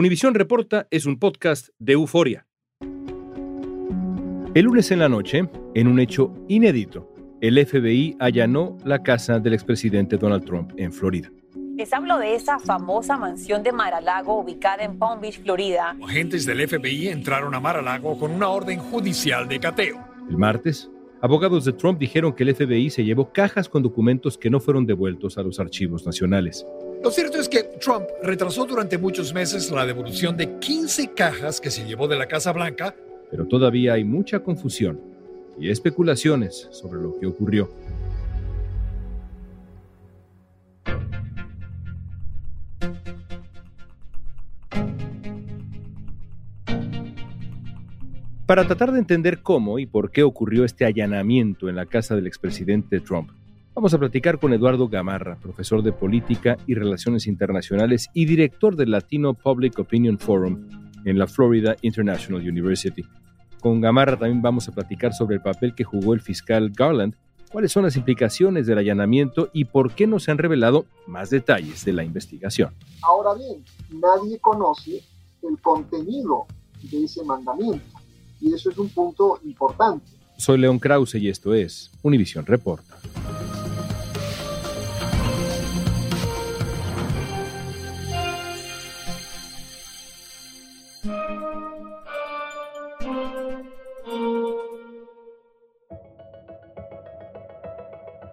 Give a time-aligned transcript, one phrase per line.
[0.00, 2.46] Univisión Reporta es un podcast de euforia.
[4.54, 9.52] El lunes en la noche, en un hecho inédito, el FBI allanó la casa del
[9.52, 11.30] expresidente Donald Trump en Florida.
[11.76, 15.94] Les hablo de esa famosa mansión de Mar-a-Lago ubicada en Palm Beach, Florida.
[16.02, 20.02] Agentes del FBI entraron a Mar-a-Lago con una orden judicial de cateo.
[20.30, 24.48] El martes, abogados de Trump dijeron que el FBI se llevó cajas con documentos que
[24.48, 26.64] no fueron devueltos a los archivos nacionales.
[27.02, 31.70] Lo cierto es que Trump retrasó durante muchos meses la devolución de 15 cajas que
[31.70, 32.94] se llevó de la Casa Blanca.
[33.30, 35.00] Pero todavía hay mucha confusión
[35.58, 37.70] y especulaciones sobre lo que ocurrió.
[48.44, 52.26] Para tratar de entender cómo y por qué ocurrió este allanamiento en la casa del
[52.26, 53.30] expresidente Trump,
[53.74, 58.90] vamos a platicar con Eduardo Gamarra, profesor de Política y Relaciones Internacionales y director del
[58.90, 60.68] Latino Public Opinion Forum
[61.04, 63.04] en la Florida International University.
[63.60, 67.14] Con Gamarra también vamos a platicar sobre el papel que jugó el fiscal Garland,
[67.50, 71.84] cuáles son las implicaciones del allanamiento y por qué no se han revelado más detalles
[71.84, 72.74] de la investigación.
[73.02, 75.02] Ahora bien, nadie conoce
[75.42, 76.46] el contenido
[76.82, 77.98] de ese mandamiento
[78.40, 80.06] y eso es un punto importante.
[80.38, 82.96] Soy León Krause y esto es Univisión Reporta.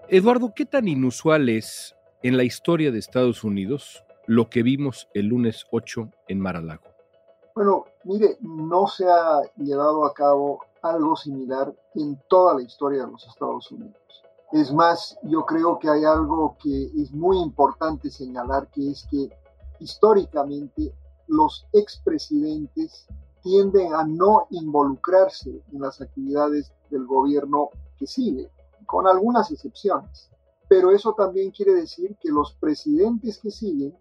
[0.09, 5.25] Eduardo, ¿qué tan inusual es en la historia de Estados Unidos lo que vimos el
[5.25, 6.85] lunes 8 en Mar-a-Lago?
[7.53, 13.11] Bueno, mire, no se ha llevado a cabo algo similar en toda la historia de
[13.11, 13.97] los Estados Unidos.
[14.53, 19.29] Es más, yo creo que hay algo que es muy importante señalar, que es que
[19.81, 20.93] históricamente
[21.27, 23.07] los expresidentes
[23.43, 28.49] tienden a no involucrarse en las actividades del gobierno que sigue
[28.87, 30.31] con algunas excepciones.
[30.67, 33.95] Pero eso también quiere decir que los presidentes que siguen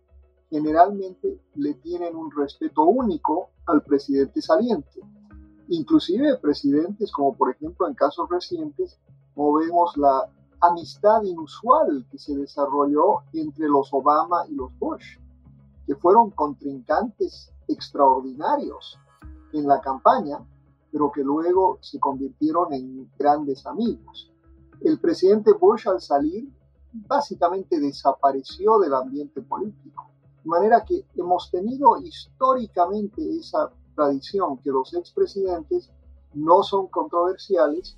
[0.48, 5.00] generalmente le tienen un respeto único al presidente saliente.
[5.68, 8.98] Inclusive presidentes como por ejemplo en casos recientes,
[9.34, 10.30] movemos la
[10.60, 15.18] amistad inusual que se desarrolló entre los Obama y los Bush,
[15.86, 18.98] que fueron contrincantes extraordinarios
[19.52, 20.38] en la campaña,
[20.90, 24.32] pero que luego se convirtieron en grandes amigos.
[24.80, 26.48] El presidente Bush al salir
[26.92, 30.10] básicamente desapareció del ambiente político.
[30.44, 35.90] De manera que hemos tenido históricamente esa tradición que los expresidentes
[36.34, 37.96] no son controversiales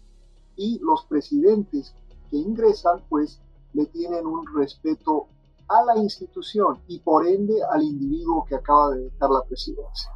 [0.56, 1.94] y los presidentes
[2.30, 3.40] que ingresan pues
[3.74, 5.26] le tienen un respeto
[5.68, 10.10] a la institución y por ende al individuo que acaba de dejar la presidencia.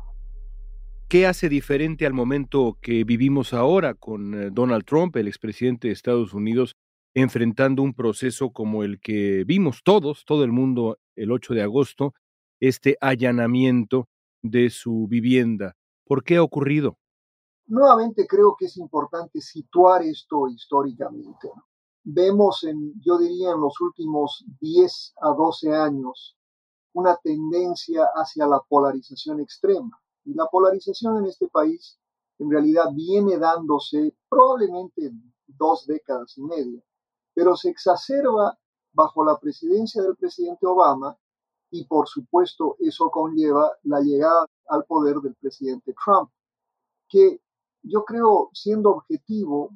[1.12, 5.92] ¿Qué hace diferente al momento que vivimos ahora con eh, Donald Trump, el expresidente de
[5.92, 6.74] Estados Unidos,
[7.12, 12.14] enfrentando un proceso como el que vimos todos, todo el mundo, el 8 de agosto,
[12.60, 14.08] este allanamiento
[14.40, 15.76] de su vivienda?
[16.06, 16.96] ¿Por qué ha ocurrido?
[17.66, 21.50] Nuevamente creo que es importante situar esto históricamente.
[22.04, 26.38] Vemos, en, yo diría, en los últimos 10 a 12 años,
[26.94, 31.98] una tendencia hacia la polarización extrema y la polarización en este país
[32.38, 35.12] en realidad viene dándose probablemente
[35.46, 36.82] dos décadas y media,
[37.34, 38.58] pero se exacerba
[38.92, 41.16] bajo la presidencia del presidente Obama
[41.70, 46.30] y por supuesto eso conlleva la llegada al poder del presidente Trump,
[47.08, 47.40] que
[47.82, 49.70] yo creo, siendo objetivo,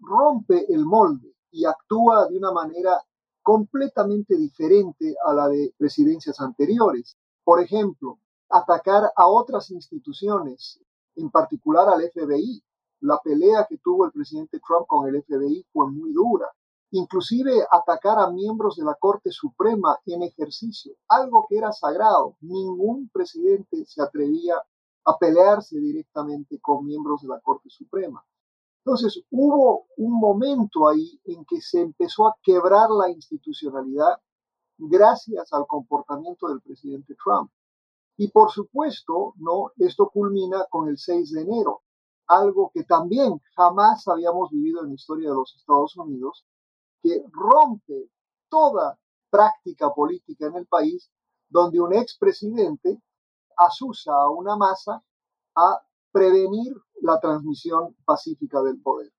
[0.00, 3.02] rompe el molde y actúa de una manera
[3.42, 7.16] completamente diferente a la de presidencias anteriores.
[7.42, 8.18] Por ejemplo,
[8.48, 10.80] atacar a otras instituciones,
[11.16, 12.62] en particular al FBI.
[13.00, 16.46] La pelea que tuvo el presidente Trump con el FBI fue muy dura.
[16.90, 22.36] Inclusive atacar a miembros de la Corte Suprema en ejercicio, algo que era sagrado.
[22.40, 24.54] Ningún presidente se atrevía
[25.04, 28.24] a pelearse directamente con miembros de la Corte Suprema.
[28.84, 34.18] Entonces hubo un momento ahí en que se empezó a quebrar la institucionalidad
[34.78, 37.50] gracias al comportamiento del presidente Trump.
[38.18, 41.82] Y por supuesto, no, esto culmina con el 6 de enero,
[42.26, 46.44] algo que también jamás habíamos vivido en la historia de los Estados Unidos,
[47.00, 48.10] que rompe
[48.50, 48.98] toda
[49.30, 51.10] práctica política en el país
[51.48, 53.00] donde un expresidente
[53.56, 55.02] asusa a una masa
[55.54, 55.80] a
[56.10, 59.12] prevenir la transmisión pacífica del poder.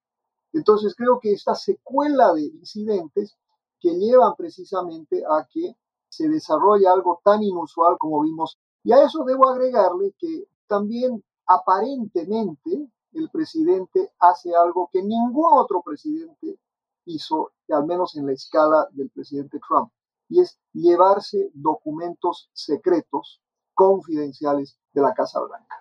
[0.54, 3.38] Entonces creo que esta secuela de incidentes
[3.80, 5.75] que llevan precisamente a que
[6.10, 8.60] se desarrolle algo tan inusual como vimos.
[8.83, 15.81] Y a eso debo agregarle que también aparentemente el presidente hace algo que ningún otro
[15.81, 16.57] presidente
[17.05, 19.91] hizo, al menos en la escala del presidente Trump,
[20.29, 23.41] y es llevarse documentos secretos
[23.73, 25.75] confidenciales de la Casa Blanca.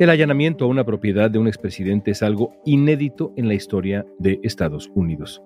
[0.00, 4.40] El allanamiento a una propiedad de un expresidente es algo inédito en la historia de
[4.42, 5.42] Estados Unidos.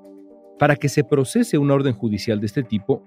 [0.58, 3.02] Para que se procese una orden judicial de este tipo,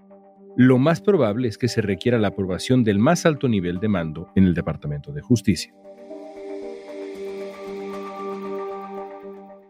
[0.59, 4.31] lo más probable es que se requiera la aprobación del más alto nivel de mando
[4.33, 5.71] en el Departamento de Justicia.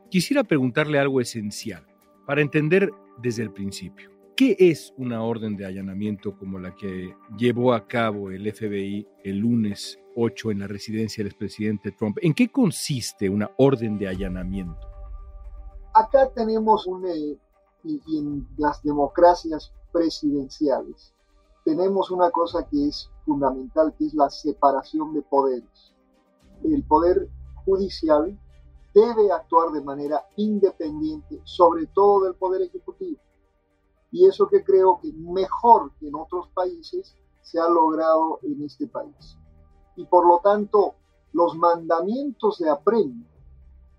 [0.10, 1.86] Quisiera preguntarle algo esencial
[2.26, 4.12] para entender desde el principio.
[4.38, 9.40] ¿Qué es una orden de allanamiento como la que llevó a cabo el FBI el
[9.40, 12.18] lunes 8 en la residencia del expresidente Trump?
[12.22, 14.88] ¿En qué consiste una orden de allanamiento?
[15.94, 17.38] Acá tenemos un, eh,
[17.84, 21.14] y, en las democracias presidenciales
[21.68, 25.94] tenemos una cosa que es fundamental, que es la separación de poderes.
[26.64, 27.28] El poder
[27.66, 28.40] judicial
[28.94, 33.20] debe actuar de manera independiente, sobre todo del poder ejecutivo.
[34.12, 38.88] Y eso que creo que mejor que en otros países se ha logrado en este
[38.88, 39.38] país.
[39.98, 40.94] Y por lo tanto,
[41.34, 43.28] los mandamientos de apremio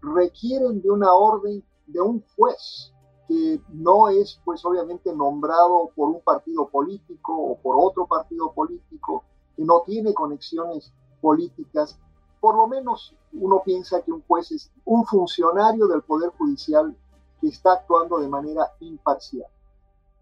[0.00, 2.94] requieren de una orden de un juez
[3.28, 9.22] que no es pues obviamente nombrado por un partido político o por otro partido político,
[9.54, 11.98] que no tiene conexiones políticas.
[12.40, 16.96] Por lo menos uno piensa que un juez es un funcionario del Poder Judicial
[17.40, 19.46] que está actuando de manera imparcial.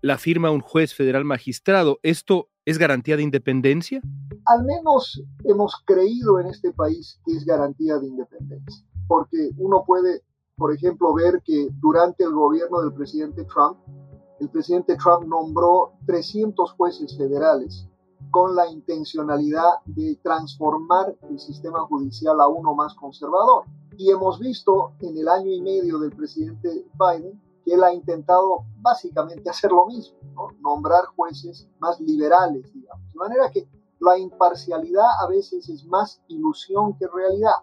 [0.02, 4.02] La firma un juez federal magistrado, ¿esto es garantía de independencia?
[4.44, 10.22] Al menos hemos creído en este país que es garantía de independencia, porque uno puede
[10.56, 13.78] por ejemplo, ver que durante el gobierno del presidente Trump,
[14.40, 17.86] el presidente Trump nombró 300 jueces federales
[18.30, 23.64] con la intencionalidad de transformar el sistema judicial a uno más conservador.
[23.98, 28.64] Y hemos visto en el año y medio del presidente Biden que él ha intentado
[28.80, 30.16] básicamente hacer lo mismo,
[30.60, 33.12] nombrar jueces más liberales, digamos.
[33.12, 33.68] De manera que
[34.00, 37.56] la imparcialidad a veces es más ilusión que realidad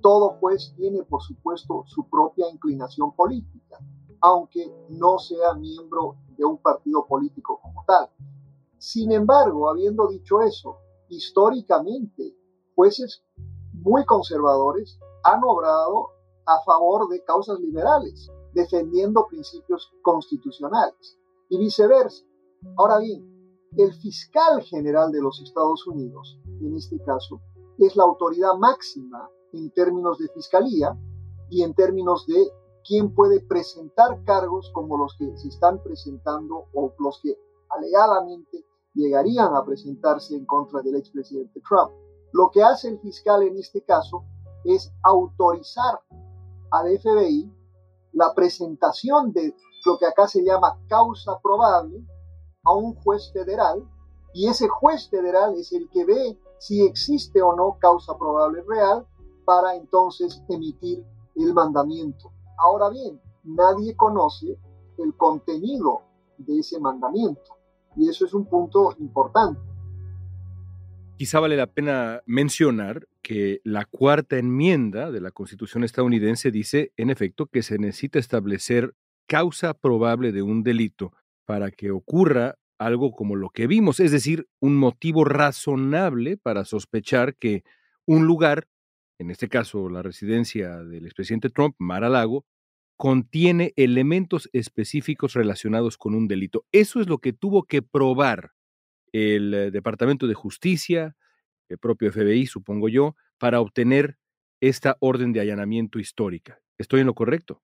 [0.00, 3.78] todo juez tiene, por supuesto, su propia inclinación política,
[4.20, 8.08] aunque no sea miembro de un partido político como tal.
[8.78, 10.78] Sin embargo, habiendo dicho eso,
[11.08, 12.36] históricamente,
[12.74, 13.24] jueces
[13.72, 16.10] muy conservadores han obrado
[16.46, 22.24] a favor de causas liberales, defendiendo principios constitucionales y viceversa.
[22.76, 23.36] Ahora bien,
[23.76, 27.40] el fiscal general de los Estados Unidos, en este caso,
[27.78, 30.96] es la autoridad máxima en términos de fiscalía
[31.50, 32.50] y en términos de
[32.86, 37.36] quién puede presentar cargos como los que se están presentando o los que
[37.68, 41.92] alegadamente llegarían a presentarse en contra del expresidente Trump.
[42.32, 44.24] Lo que hace el fiscal en este caso
[44.64, 46.00] es autorizar
[46.70, 47.52] al FBI
[48.12, 52.04] la presentación de lo que acá se llama causa probable
[52.64, 53.88] a un juez federal
[54.32, 59.06] y ese juez federal es el que ve si existe o no causa probable real
[59.46, 61.02] para entonces emitir
[61.36, 62.32] el mandamiento.
[62.58, 64.58] Ahora bien, nadie conoce
[64.98, 66.02] el contenido
[66.36, 67.56] de ese mandamiento
[67.96, 69.60] y eso es un punto importante.
[71.16, 77.08] Quizá vale la pena mencionar que la cuarta enmienda de la Constitución estadounidense dice, en
[77.08, 78.94] efecto, que se necesita establecer
[79.26, 81.12] causa probable de un delito
[81.46, 87.34] para que ocurra algo como lo que vimos, es decir, un motivo razonable para sospechar
[87.36, 87.64] que
[88.04, 88.68] un lugar
[89.18, 92.44] en este caso la residencia del expresidente Trump, Mar-a-Lago,
[92.96, 96.64] contiene elementos específicos relacionados con un delito.
[96.72, 98.52] Eso es lo que tuvo que probar
[99.12, 101.16] el eh, Departamento de Justicia,
[101.68, 104.18] el propio FBI, supongo yo, para obtener
[104.60, 106.60] esta orden de allanamiento histórica.
[106.78, 107.62] ¿Estoy en lo correcto?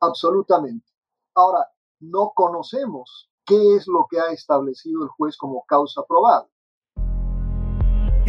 [0.00, 0.86] Absolutamente.
[1.34, 1.66] Ahora,
[2.00, 6.50] no conocemos qué es lo que ha establecido el juez como causa probable.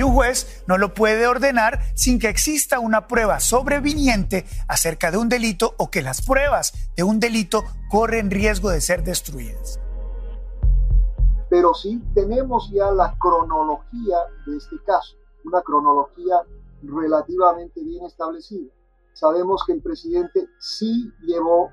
[0.03, 5.29] Un juez no lo puede ordenar sin que exista una prueba sobreviniente acerca de un
[5.29, 9.79] delito o que las pruebas de un delito corren riesgo de ser destruidas.
[11.49, 14.17] Pero sí tenemos ya la cronología
[14.47, 16.41] de este caso, una cronología
[16.81, 18.71] relativamente bien establecida.
[19.13, 21.69] Sabemos que el presidente sí llevó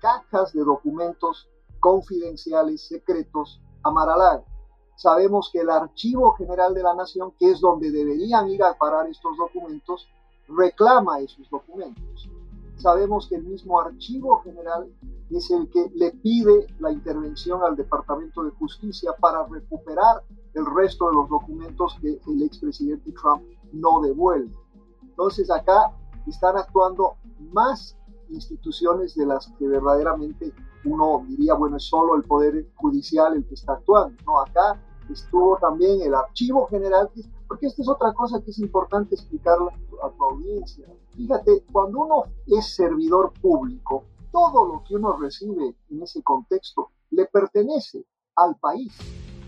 [0.00, 1.48] cajas de documentos
[1.80, 4.53] confidenciales, secretos, a Mar-a-Lago.
[4.96, 9.08] Sabemos que el Archivo General de la Nación, que es donde deberían ir a parar
[9.08, 10.08] estos documentos,
[10.48, 12.28] reclama esos documentos.
[12.76, 14.88] Sabemos que el mismo Archivo General
[15.30, 20.22] es el que le pide la intervención al Departamento de Justicia para recuperar
[20.54, 24.54] el resto de los documentos que el expresidente Trump no devuelve.
[25.02, 25.92] Entonces acá
[26.26, 27.14] están actuando
[27.52, 27.96] más
[28.30, 30.52] instituciones de las que verdaderamente
[30.84, 34.16] uno diría, bueno, es solo el Poder Judicial el que está actuando.
[34.26, 37.10] No, acá estuvo también el Archivo General,
[37.48, 39.70] porque esta es otra cosa que es importante explicarle
[40.02, 40.86] a tu audiencia.
[41.16, 47.26] Fíjate, cuando uno es servidor público, todo lo que uno recibe en ese contexto le
[47.26, 48.04] pertenece
[48.36, 48.92] al país,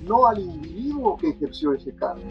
[0.02, 2.22] no al individuo que ejerció ese cargo.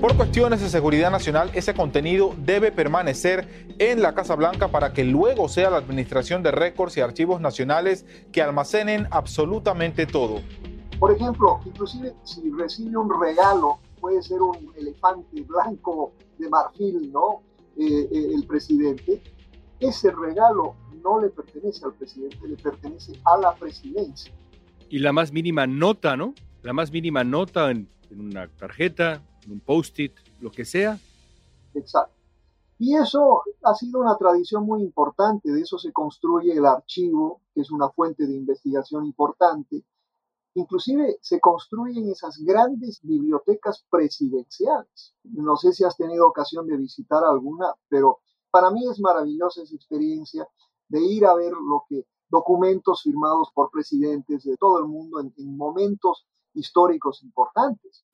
[0.00, 5.02] Por cuestiones de seguridad nacional, ese contenido debe permanecer en la Casa Blanca para que
[5.02, 10.40] luego sea la Administración de Récords y Archivos Nacionales que almacenen absolutamente todo.
[11.00, 17.42] Por ejemplo, inclusive si recibe un regalo, puede ser un elefante blanco de marfil, ¿no?
[17.76, 19.20] Eh, eh, el presidente,
[19.80, 24.32] ese regalo no le pertenece al presidente, le pertenece a la presidencia.
[24.88, 26.34] Y la más mínima nota, ¿no?
[26.62, 30.98] La más mínima nota en, en una tarjeta, un post-it, lo que sea.
[31.74, 32.18] Exacto.
[32.78, 37.62] Y eso ha sido una tradición muy importante, de eso se construye el archivo, que
[37.62, 39.84] es una fuente de investigación importante.
[40.54, 45.14] Inclusive se construyen esas grandes bibliotecas presidenciales.
[45.24, 49.74] No sé si has tenido ocasión de visitar alguna, pero para mí es maravillosa esa
[49.74, 50.48] experiencia
[50.88, 55.34] de ir a ver lo que documentos firmados por presidentes de todo el mundo en,
[55.36, 58.04] en momentos históricos importantes.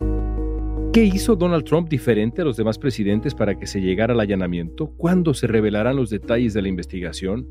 [0.95, 4.93] ¿Qué hizo Donald Trump diferente a los demás presidentes para que se llegara al allanamiento?
[4.97, 7.49] ¿Cuándo se revelarán los detalles de la investigación?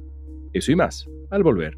[0.53, 1.77] Eso y más, al volver.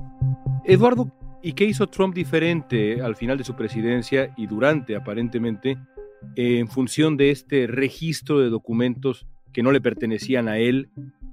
[0.71, 1.11] Eduardo,
[1.43, 5.77] ¿y qué hizo Trump diferente al final de su presidencia y durante, aparentemente,
[6.35, 10.89] en función de este registro de documentos que no le pertenecían a él?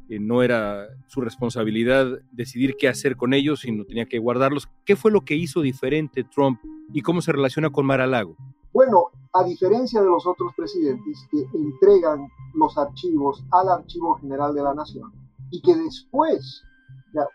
[0.09, 4.69] Eh, no era su responsabilidad decidir qué hacer con ellos, sino tenía que guardarlos.
[4.85, 6.59] ¿Qué fue lo que hizo diferente Trump
[6.93, 8.37] y cómo se relaciona con Mar-a-Lago?
[8.73, 9.05] Bueno,
[9.35, 14.75] a diferencia de los otros presidentes que entregan los archivos al Archivo General de la
[14.75, 15.13] Nación
[15.53, 16.65] y que después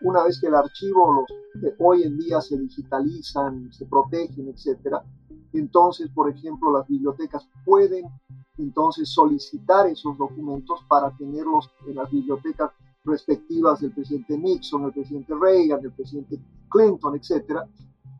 [0.02, 5.02] una vez que el archivo los hoy en día se digitalizan, se protegen, etcétera,
[5.52, 8.06] entonces, por ejemplo, las bibliotecas pueden
[8.58, 12.72] entonces solicitar esos documentos para tenerlos en las bibliotecas
[13.04, 17.68] respectivas del presidente Nixon, el presidente Reagan, el presidente Clinton, etcétera.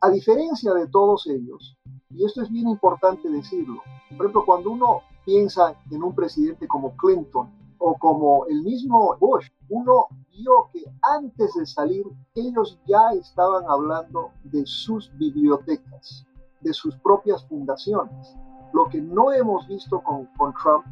[0.01, 1.77] A diferencia de todos ellos,
[2.09, 3.81] y esto es bien importante decirlo,
[4.11, 9.49] por ejemplo, cuando uno piensa en un presidente como Clinton, o como el mismo Bush,
[9.69, 12.05] uno vio que antes de salir
[12.35, 16.25] ellos ya estaban hablando de sus bibliotecas,
[16.61, 18.35] de sus propias fundaciones.
[18.73, 20.27] Lo que no hemos visto con,
[20.61, 20.85] Trump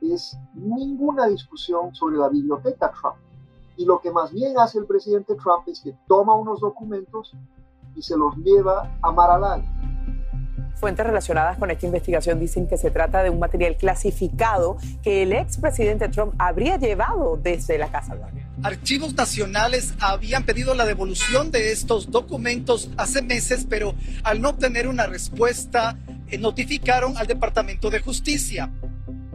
[0.00, 3.16] es ninguna discusión sobre la biblioteca Trump.
[3.76, 7.34] Y lo que más bien hace el presidente Trump es que toma unos documentos
[7.94, 9.64] y se los lleva a Mar-a-Lago.
[10.82, 15.32] Fuentes relacionadas con esta investigación dicen que se trata de un material clasificado que el
[15.32, 18.44] expresidente Trump habría llevado desde la Casa Blanca.
[18.64, 24.88] Archivos nacionales habían pedido la devolución de estos documentos hace meses, pero al no obtener
[24.88, 25.96] una respuesta,
[26.26, 28.68] eh, notificaron al Departamento de Justicia.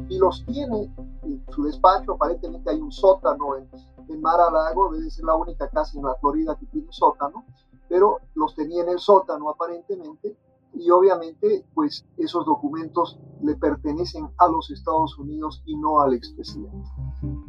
[0.09, 0.89] Y los tiene
[1.23, 3.69] en su despacho, aparentemente hay un sótano en,
[4.09, 7.45] en Mar-a-Lago, debe ser la única casa en la Florida que tiene sótano,
[7.87, 10.35] pero los tenía en el sótano aparentemente
[10.73, 16.77] y obviamente pues esos documentos le pertenecen a los Estados Unidos y no al expresidente.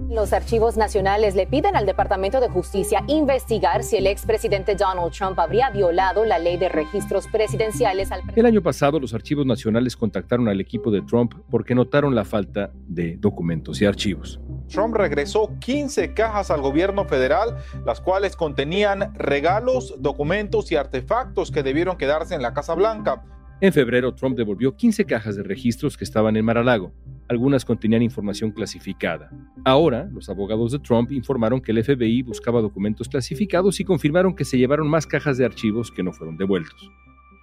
[0.09, 5.39] Los archivos nacionales le piden al Departamento de Justicia investigar si el expresidente Donald Trump
[5.39, 10.49] habría violado la ley de registros presidenciales al El año pasado los archivos nacionales contactaron
[10.49, 14.41] al equipo de Trump porque notaron la falta de documentos y archivos.
[14.69, 21.63] Trump regresó 15 cajas al gobierno federal, las cuales contenían regalos, documentos y artefactos que
[21.63, 23.25] debieron quedarse en la Casa Blanca.
[23.61, 26.93] En febrero, Trump devolvió 15 cajas de registros que estaban en Mar-a-Lago.
[27.29, 29.33] Algunas contenían información clasificada.
[29.65, 34.45] Ahora, los abogados de Trump informaron que el FBI buscaba documentos clasificados y confirmaron que
[34.45, 36.89] se llevaron más cajas de archivos que no fueron devueltos.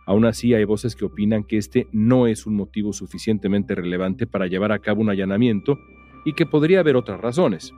[0.05, 4.47] Aún así, hay voces que opinan que este no es un motivo suficientemente relevante para
[4.47, 5.77] llevar a cabo un allanamiento
[6.25, 7.71] y que podría haber otras razones.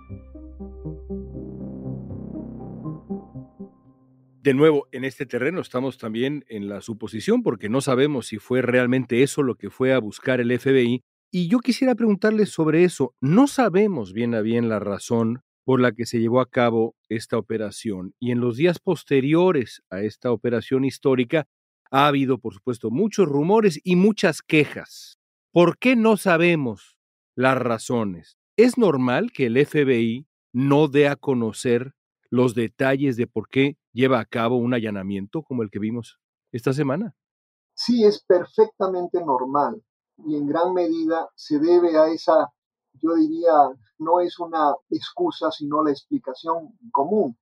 [4.47, 8.61] De nuevo, en este terreno estamos también en la suposición porque no sabemos si fue
[8.61, 11.03] realmente eso lo que fue a buscar el FBI.
[11.31, 13.13] Y yo quisiera preguntarle sobre eso.
[13.19, 17.37] No sabemos bien a bien la razón por la que se llevó a cabo esta
[17.37, 18.15] operación.
[18.21, 21.45] Y en los días posteriores a esta operación histórica
[21.91, 25.19] ha habido, por supuesto, muchos rumores y muchas quejas.
[25.51, 26.97] ¿Por qué no sabemos
[27.35, 28.36] las razones?
[28.59, 31.93] ¿Es normal que el FBI no dé a conocer
[32.31, 36.19] los detalles de por qué lleva a cabo un allanamiento como el que vimos
[36.51, 37.15] esta semana?
[37.75, 39.79] Sí, es perfectamente normal
[40.25, 42.51] y en gran medida se debe a esa,
[42.93, 43.53] yo diría,
[43.99, 47.37] no es una excusa, sino la explicación común.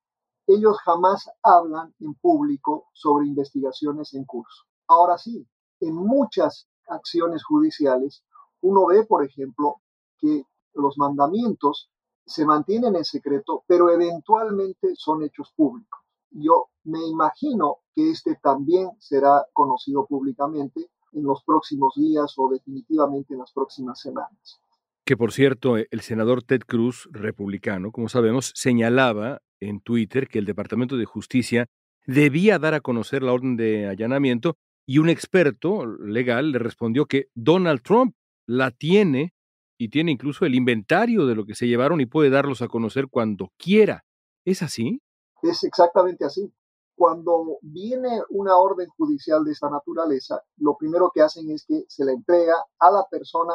[0.47, 4.65] Ellos jamás hablan en público sobre investigaciones en curso.
[4.89, 5.47] Ahora sí,
[5.79, 8.21] en muchas acciones judiciales,
[8.59, 9.77] uno ve, por ejemplo,
[10.17, 10.43] que
[10.75, 11.89] los mandamientos
[12.25, 18.89] se mantienen en secreto, pero eventualmente son hechos públicos yo me imagino que este también
[18.99, 24.59] será conocido públicamente en los próximos días o definitivamente en las próximas semanas.
[25.05, 30.45] Que por cierto, el senador Ted Cruz, republicano, como sabemos, señalaba en Twitter que el
[30.45, 31.67] Departamento de Justicia
[32.05, 37.27] debía dar a conocer la orden de allanamiento y un experto legal le respondió que
[37.33, 39.33] Donald Trump la tiene
[39.77, 43.07] y tiene incluso el inventario de lo que se llevaron y puede darlos a conocer
[43.09, 44.05] cuando quiera.
[44.45, 45.01] ¿Es así?
[45.41, 46.53] Es exactamente así.
[46.95, 52.05] Cuando viene una orden judicial de esta naturaleza, lo primero que hacen es que se
[52.05, 53.53] la entrega a la persona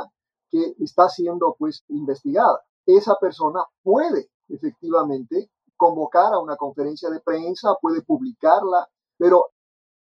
[0.50, 2.60] que está siendo pues investigada.
[2.84, 9.46] Esa persona puede efectivamente convocar a una conferencia de prensa, puede publicarla, pero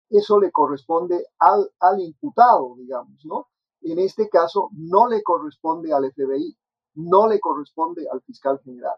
[0.09, 3.47] eso le corresponde al, al imputado, digamos, ¿no?
[3.83, 6.55] En este caso, no le corresponde al FBI,
[6.95, 8.93] no le corresponde al fiscal general.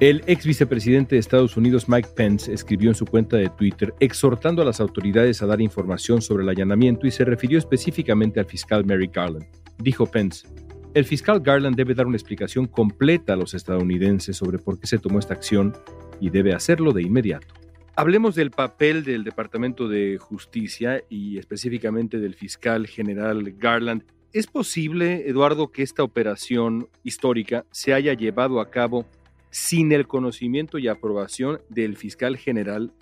[0.00, 4.60] El ex vicepresidente de Estados Unidos, Mike Pence, escribió en su cuenta de Twitter exhortando
[4.60, 8.84] a las autoridades a dar información sobre el allanamiento y se refirió específicamente al fiscal
[8.84, 9.46] Mary Garland.
[9.78, 10.46] Dijo Pence,
[10.92, 14.98] el fiscal Garland debe dar una explicación completa a los estadounidenses sobre por qué se
[14.98, 15.74] tomó esta acción
[16.20, 17.65] y debe hacerlo de inmediato.
[17.98, 24.04] Hablemos del papel del Departamento de Justicia y específicamente del fiscal general Garland.
[24.34, 29.06] ¿Es posible, Eduardo, que esta operación histórica se haya llevado a cabo
[29.48, 32.92] sin el conocimiento y aprobación del fiscal general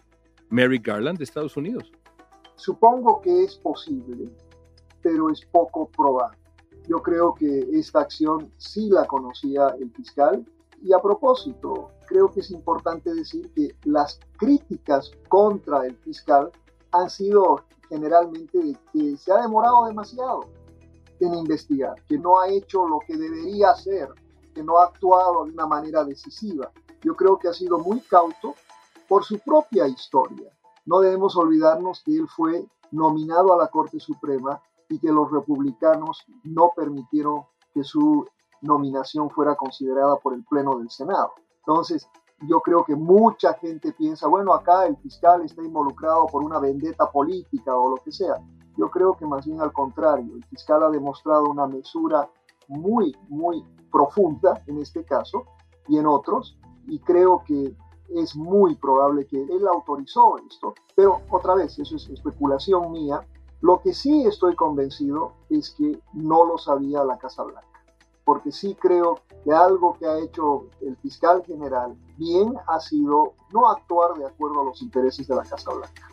[0.49, 1.91] Mary Garland de Estados Unidos?
[2.55, 4.29] Supongo que es posible,
[5.03, 6.39] pero es poco probable.
[6.89, 10.47] Yo creo que esta acción sí la conocía el fiscal
[10.85, 16.53] y a propósito, creo que es importante decir que las críticas contra el fiscal
[16.93, 20.45] han sido generalmente de que se ha demorado demasiado
[21.21, 24.11] en investigar, que no ha hecho lo que debería hacer
[24.55, 26.71] que no ha actuado de una manera decisiva.
[27.03, 28.55] Yo creo que ha sido muy cauto
[29.09, 30.53] por su propia historia.
[30.85, 36.25] No debemos olvidarnos que él fue nominado a la Corte Suprema y que los republicanos
[36.45, 38.27] no permitieron que su
[38.65, 41.33] nominación fuera considerada por el Pleno del Senado.
[41.59, 42.09] Entonces,
[42.49, 47.11] yo creo que mucha gente piensa, bueno, acá el fiscal está involucrado por una vendetta
[47.11, 48.37] política o lo que sea.
[48.77, 52.29] Yo creo que más bien al contrario, el fiscal ha demostrado una mesura
[52.69, 55.45] muy, muy profunda en este caso
[55.87, 57.77] y en otros, y creo que
[58.09, 63.27] es muy probable que él autorizó esto, pero otra vez, eso es especulación mía.
[63.61, 67.74] Lo que sí estoy convencido es que no lo sabía la Casa Blanca,
[68.25, 73.71] porque sí creo que algo que ha hecho el fiscal general bien ha sido no
[73.71, 76.09] actuar de acuerdo a los intereses de la Casa Blanca.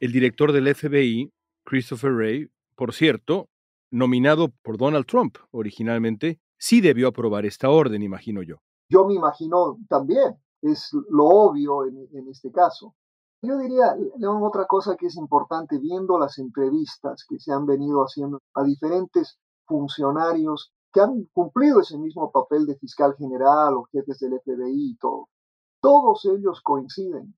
[0.00, 1.32] El director del FBI,
[1.64, 3.48] Christopher Wray, por cierto,
[3.90, 8.56] nominado por Donald Trump originalmente, sí debió aprobar esta orden, imagino yo.
[8.88, 12.94] Yo me imagino también, es lo obvio en, este caso.
[13.42, 18.00] Yo diría, León, otra cosa que es importante, viendo las entrevistas que se han venido
[18.02, 24.40] haciendo a diferentes funcionarios han cumplido ese mismo papel de fiscal general o jefes del
[24.40, 25.28] FBI y todo,
[25.80, 27.34] todos ellos coinciden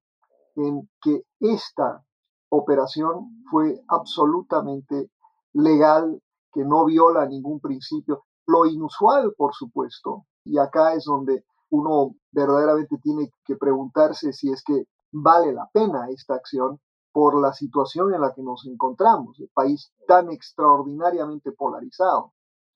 [0.57, 2.05] en que esta
[2.49, 5.11] operación fue absolutamente
[5.53, 6.21] legal,
[6.53, 8.25] que no viola ningún principio.
[8.47, 14.63] Lo inusual, por supuesto, y acá es donde uno verdaderamente tiene que preguntarse si es
[14.65, 16.81] que vale la pena esta acción
[17.13, 22.33] por la situación en la que nos encontramos, el país tan extraordinariamente polarizado.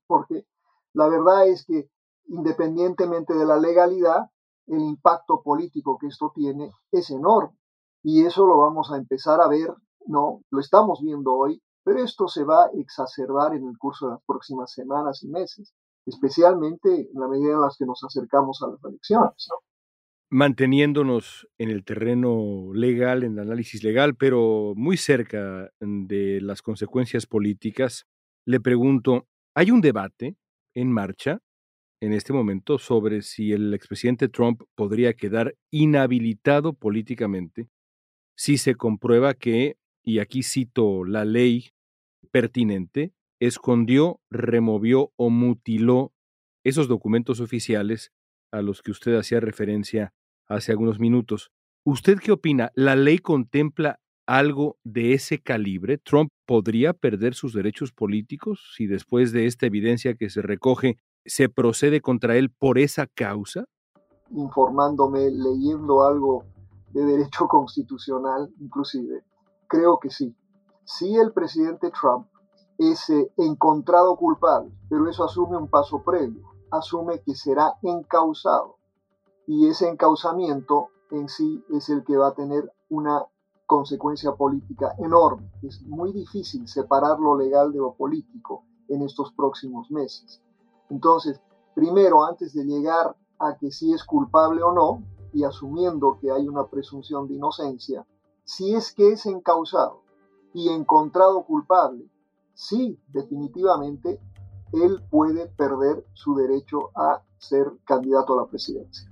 [0.06, 0.46] Porque
[0.94, 1.88] la verdad es que
[2.28, 4.30] independientemente de la legalidad,
[4.66, 7.58] el impacto político que esto tiene es enorme.
[8.02, 9.74] Y eso lo vamos a empezar a ver,
[10.06, 10.40] ¿no?
[10.50, 14.22] Lo estamos viendo hoy, pero esto se va a exacerbar en el curso de las
[14.26, 15.74] próximas semanas y meses
[16.06, 19.48] especialmente en la medida en las que nos acercamos a las elecciones.
[20.30, 27.26] Manteniéndonos en el terreno legal, en el análisis legal, pero muy cerca de las consecuencias
[27.26, 28.06] políticas,
[28.44, 30.36] le pregunto, ¿hay un debate
[30.74, 31.40] en marcha
[32.00, 37.68] en este momento sobre si el expresidente Trump podría quedar inhabilitado políticamente
[38.36, 41.70] si se comprueba que, y aquí cito la ley
[42.30, 46.12] pertinente, escondió, removió o mutiló
[46.64, 48.12] esos documentos oficiales
[48.50, 50.14] a los que usted hacía referencia
[50.46, 51.52] hace algunos minutos.
[51.84, 52.72] ¿Usted qué opina?
[52.74, 55.98] ¿La ley contempla algo de ese calibre?
[55.98, 61.48] ¿Trump podría perder sus derechos políticos si después de esta evidencia que se recoge se
[61.48, 63.64] procede contra él por esa causa?
[64.30, 66.44] Informándome, leyendo algo
[66.92, 69.22] de derecho constitucional, inclusive,
[69.68, 70.34] creo que sí.
[70.84, 72.26] Si el presidente Trump
[72.78, 78.76] es encontrado culpable, pero eso asume un paso previo, asume que será encausado
[79.46, 83.24] y ese encausamiento en sí es el que va a tener una
[83.76, 85.50] consecuencia política enorme.
[85.62, 90.40] Es muy difícil separar lo legal de lo político en estos próximos meses.
[90.90, 91.40] Entonces,
[91.74, 96.46] primero, antes de llegar a que si es culpable o no, y asumiendo que hay
[96.46, 98.06] una presunción de inocencia,
[98.44, 100.02] si es que es encausado
[100.52, 102.08] y encontrado culpable
[102.54, 104.20] sí, definitivamente,
[104.72, 109.10] él puede perder su derecho a ser candidato a la presidencia.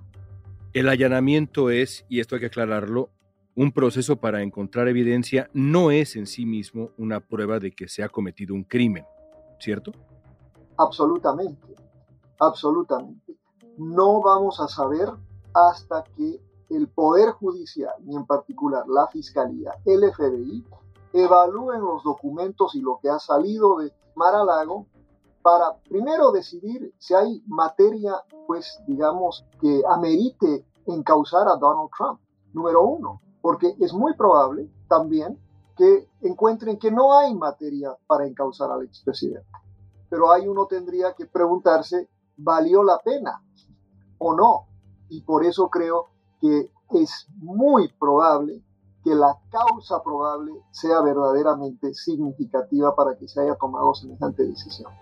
[0.72, 3.10] El allanamiento es, y esto hay que aclararlo,
[3.54, 8.02] un proceso para encontrar evidencia no es en sí mismo una prueba de que se
[8.02, 9.04] ha cometido un crimen,
[9.58, 9.92] ¿cierto?
[10.76, 11.74] Absolutamente,
[12.38, 13.36] absolutamente.
[13.76, 15.08] No vamos a saber
[15.54, 20.64] hasta que el Poder Judicial, y en particular la Fiscalía, el FBI,
[21.12, 24.86] evalúen los documentos y lo que ha salido de Mar-a-Lago
[25.42, 28.14] para primero decidir si hay materia,
[28.46, 32.20] pues digamos, que amerite encausar a Donald Trump,
[32.54, 35.38] número uno, porque es muy probable también
[35.76, 39.46] que encuentren que no hay materia para encausar al expresidente.
[40.08, 43.42] Pero ahí uno tendría que preguntarse, ¿valió la pena
[44.18, 44.68] o no?
[45.08, 48.62] Y por eso creo que es muy probable
[49.02, 54.92] que la causa probable sea verdaderamente significativa para que se haya tomado semejante decisión.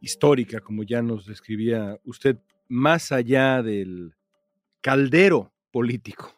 [0.00, 4.14] Histórica, como ya nos describía usted, más allá del
[4.80, 6.30] caldero político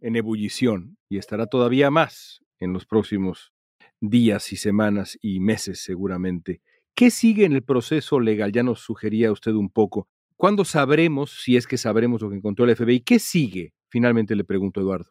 [0.00, 3.52] en ebullición, y estará todavía más en los próximos
[4.00, 6.62] días y semanas y meses seguramente.
[6.94, 8.52] ¿Qué sigue en el proceso legal?
[8.52, 10.08] Ya nos sugería usted un poco.
[10.36, 14.44] ¿Cuándo sabremos, si es que sabremos lo que encontró el FBI, qué sigue Finalmente le
[14.44, 15.10] pregunto, Eduardo.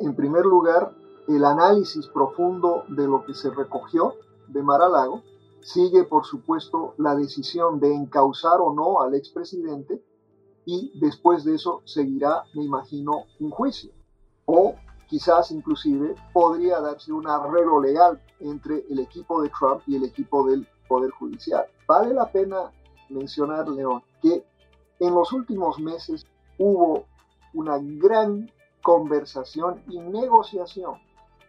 [0.00, 0.94] En primer lugar,
[1.28, 4.14] el análisis profundo de lo que se recogió
[4.48, 5.22] de Mar-a-Lago.
[5.60, 10.02] Sigue, por supuesto, la decisión de encausar o no al expresidente
[10.66, 13.92] y después de eso seguirá, me imagino, un juicio.
[14.44, 14.74] O
[15.06, 20.46] quizás inclusive podría darse un arreglo legal entre el equipo de Trump y el equipo
[20.46, 21.64] del Poder Judicial.
[21.86, 22.72] Vale la pena
[23.08, 24.44] mencionar, León, que
[24.98, 26.26] en los últimos meses
[26.58, 27.04] hubo
[27.54, 28.50] una gran
[28.82, 30.94] conversación y negociación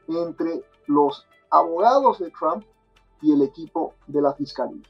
[0.08, 2.64] entre los abogados de Trump
[3.22, 4.84] y el equipo de la Fiscalía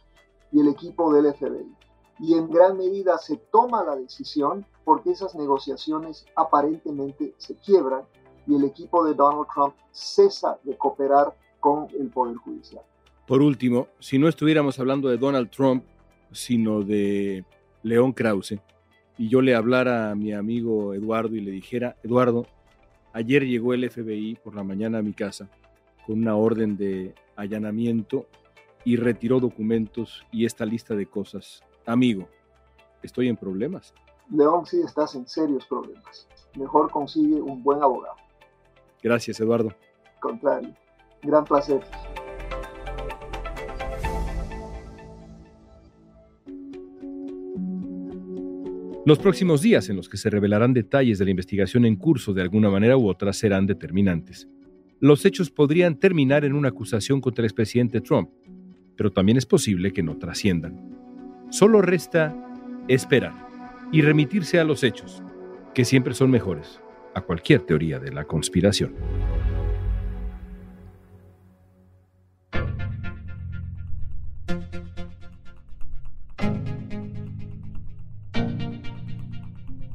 [0.52, 1.77] y el equipo del FBI.
[2.20, 8.04] Y en gran medida se toma la decisión porque esas negociaciones aparentemente se quiebran
[8.48, 12.84] y el equipo de Donald Trump cesa de cooperar con el Poder Judicial.
[13.28, 15.84] Por último, si no estuviéramos hablando de Donald Trump,
[16.32, 17.44] sino de
[17.84, 18.60] León Krause,
[19.18, 22.46] y yo le hablara a mi amigo Eduardo y le dijera, Eduardo,
[23.14, 25.50] ayer llegó el FBI por la mañana a mi casa
[26.06, 28.28] con una orden de allanamiento
[28.86, 31.62] y retiró documentos y esta lista de cosas.
[31.88, 32.28] Amigo,
[33.02, 33.94] estoy en problemas.
[34.30, 36.28] León, sí estás en serios problemas.
[36.58, 38.18] Mejor consigue un buen abogado.
[39.02, 39.74] Gracias, Eduardo.
[40.20, 40.76] Contrario.
[41.24, 41.80] Gran placer.
[49.06, 52.42] Los próximos días en los que se revelarán detalles de la investigación en curso de
[52.42, 54.50] alguna manera u otra serán determinantes.
[55.00, 58.30] Los hechos podrían terminar en una acusación contra el expresidente Trump,
[58.98, 60.97] pero también es posible que no trasciendan.
[61.50, 62.36] Solo resta
[62.90, 63.34] esperar
[63.92, 65.24] y remitirse a los hechos,
[65.74, 66.82] que siempre son mejores
[67.16, 68.94] a cualquier teoría de la conspiración.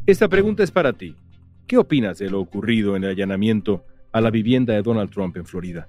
[0.07, 1.17] Esta pregunta es para ti.
[1.67, 5.47] ¿Qué opinas de lo ocurrido en el allanamiento a la vivienda de Donald Trump en
[5.47, 5.89] Florida?